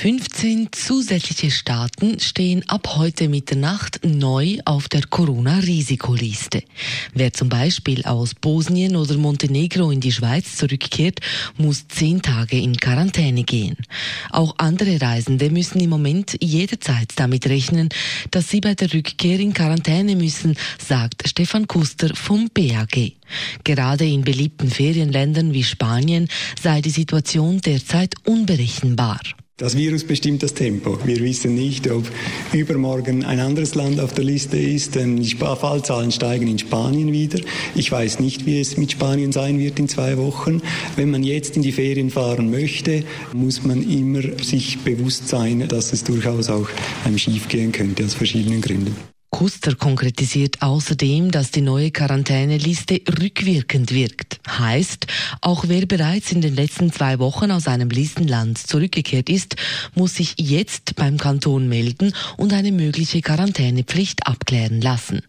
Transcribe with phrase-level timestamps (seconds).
[0.00, 6.62] 15 zusätzliche Staaten stehen ab heute Mitternacht neu auf der Corona-Risikoliste.
[7.14, 11.18] Wer zum Beispiel aus Bosnien oder Montenegro in die Schweiz zurückkehrt,
[11.56, 13.76] muss zehn Tage in Quarantäne gehen.
[14.30, 17.88] Auch andere Reisende müssen im Moment jederzeit damit rechnen,
[18.30, 23.14] dass sie bei der Rückkehr in Quarantäne müssen, sagt Stefan Kuster vom BAG.
[23.64, 26.28] Gerade in beliebten Ferienländern wie Spanien
[26.62, 29.18] sei die Situation derzeit unberechenbar.
[29.58, 31.00] Das Virus bestimmt das Tempo.
[31.04, 32.08] Wir wissen nicht, ob
[32.52, 34.94] übermorgen ein anderes Land auf der Liste ist.
[34.94, 37.40] Die Fallzahlen steigen in Spanien wieder.
[37.74, 40.62] Ich weiß nicht, wie es mit Spanien sein wird in zwei Wochen.
[40.94, 45.92] Wenn man jetzt in die Ferien fahren möchte, muss man immer sich bewusst sein, dass
[45.92, 46.68] es durchaus auch
[47.04, 48.94] einem schief gehen könnte aus verschiedenen Gründen.
[49.30, 54.40] Kuster konkretisiert außerdem, dass die neue Quarantäneliste rückwirkend wirkt.
[54.48, 55.06] Heißt,
[55.42, 59.56] auch wer bereits in den letzten zwei Wochen aus einem Listenland zurückgekehrt ist,
[59.94, 65.20] muss sich jetzt beim Kanton melden und eine mögliche Quarantänepflicht abklären lassen.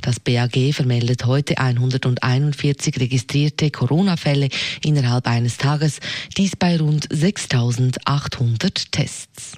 [0.00, 4.48] Das BAG vermeldet heute 141 registrierte Corona-Fälle
[4.84, 5.98] innerhalb eines Tages,
[6.36, 9.56] dies bei rund 6800 Tests.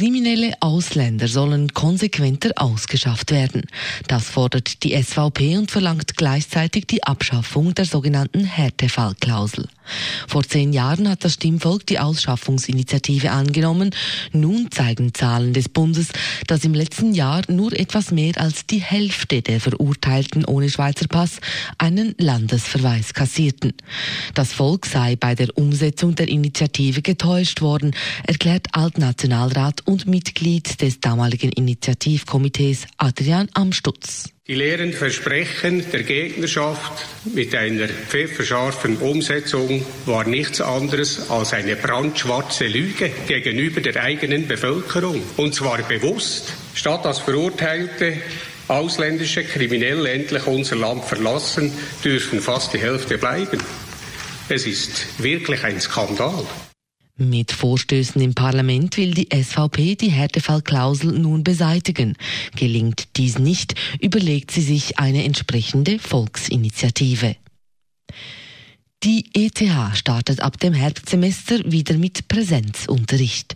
[0.00, 3.64] Kriminelle Ausländer sollen konsequenter ausgeschafft werden.
[4.08, 9.68] Das fordert die SVP und verlangt gleichzeitig die Abschaffung der sogenannten Härtefallklausel.
[10.28, 13.90] Vor zehn Jahren hat das Stimmvolk die Ausschaffungsinitiative angenommen.
[14.32, 16.08] Nun zeigen Zahlen des Bundes,
[16.46, 21.38] dass im letzten Jahr nur etwas mehr als die Hälfte der Verurteilten ohne Schweizer Pass
[21.78, 23.72] einen Landesverweis kassierten.
[24.34, 27.94] Das Volk sei bei der Umsetzung der Initiative getäuscht worden,
[28.26, 34.30] erklärt Altnationalrat und Mitglied des damaligen Initiativkomitees Adrian Amstutz.
[34.50, 42.66] Die leeren Versprechen der Gegnerschaft mit einer pfefferscharfen Umsetzung war nichts anderes als eine brandschwarze
[42.66, 45.22] Lüge gegenüber der eigenen Bevölkerung.
[45.36, 46.52] Und zwar bewusst.
[46.74, 48.14] Statt dass verurteilte
[48.66, 51.72] ausländische Kriminelle endlich unser Land verlassen,
[52.02, 53.60] dürfen fast die Hälfte bleiben.
[54.48, 56.44] Es ist wirklich ein Skandal.
[57.22, 62.16] Mit Vorstößen im Parlament will die SVP die Härtefallklausel nun beseitigen.
[62.56, 67.36] Gelingt dies nicht, überlegt sie sich eine entsprechende Volksinitiative.
[69.02, 69.62] Die ETH
[69.98, 73.54] startet ab dem Herbstsemester wieder mit Präsenzunterricht.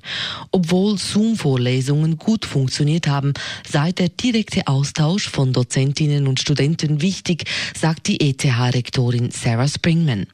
[0.50, 3.32] Obwohl Zoom-Vorlesungen gut funktioniert haben,
[3.66, 10.26] sei der direkte Austausch von Dozentinnen und Studenten wichtig, sagt die ETH-Rektorin Sarah Springman.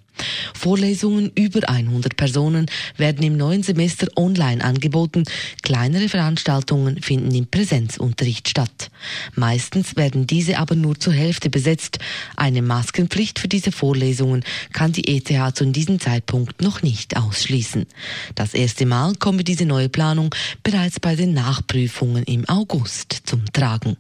[0.55, 2.67] Vorlesungen über 100 Personen
[2.97, 5.25] werden im neuen Semester online angeboten.
[5.63, 8.91] Kleinere Veranstaltungen finden im Präsenzunterricht statt.
[9.35, 11.99] Meistens werden diese aber nur zur Hälfte besetzt.
[12.37, 17.87] Eine Maskenpflicht für diese Vorlesungen kann die ETH zu diesem Zeitpunkt noch nicht ausschließen.
[18.35, 23.97] Das erste Mal komme diese neue Planung bereits bei den Nachprüfungen im August zum Tragen.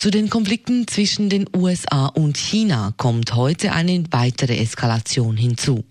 [0.00, 5.84] Zu den Konflikten zwischen den USA und China kommt heute eine weitere Eskalation hinzu.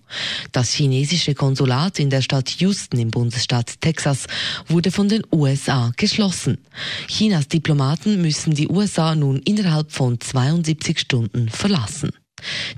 [0.50, 4.26] Das chinesische Konsulat in der Stadt Houston im Bundesstaat Texas
[4.66, 6.58] wurde von den USA geschlossen.
[7.06, 12.10] Chinas Diplomaten müssen die USA nun innerhalb von 72 Stunden verlassen.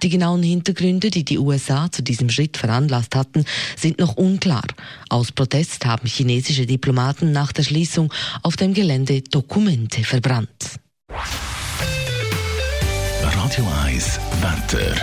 [0.02, 3.46] Die genauen Hintergründe, die die USA zu diesem Schritt veranlasst hatten,
[3.78, 4.66] sind noch unklar.
[5.08, 8.12] Aus Protest haben chinesische Diplomaten nach der Schließung
[8.42, 10.71] auf dem Gelände Dokumente verbrannt.
[13.52, 14.94] Radio 1 Wetter.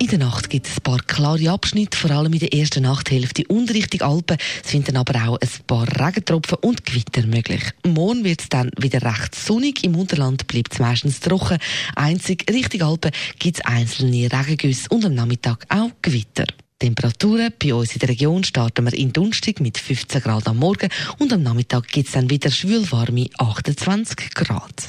[0.00, 3.44] In der Nacht gibt es ein paar klare Abschnitte, vor allem in der ersten Nachthälfte
[3.46, 4.38] und Richtung Alpen.
[4.64, 7.62] Es sind dann aber auch ein paar Regentropfen und Gewitter möglich.
[7.86, 9.84] Morgen wird es dann wieder recht sonnig.
[9.84, 11.58] Im Unterland bleibt es meistens trocken.
[11.94, 16.46] Einzig Richtung Alpen gibt es einzelne Regengüsse und am Nachmittag auch Gewitter.
[16.80, 20.88] Temperaturen bei uns in der Region starten wir in Dunstig mit 15 Grad am Morgen
[21.20, 24.88] und am Nachmittag gibt es dann wieder schwülwarme 28 Grad.